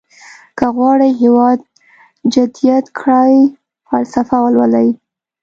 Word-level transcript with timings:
که 0.57 0.65
غواړئ 0.75 1.11
هېواد 1.21 1.59
جديد 2.33 2.83
کړئ 2.99 3.35
فلسفه 3.87 4.37
ولولئ. 4.41 4.89